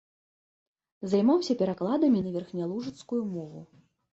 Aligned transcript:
Займаўся 1.11 1.57
перакладамі 1.61 2.19
на 2.29 2.35
верхнялужыцкую 2.39 3.21
мову. 3.39 3.61